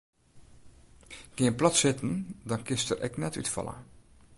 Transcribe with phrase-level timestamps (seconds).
[1.35, 2.15] Gean plat sitten
[2.49, 3.75] dan kinst der ek net útfalle.